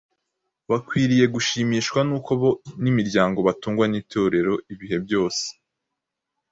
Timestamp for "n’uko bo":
2.07-2.49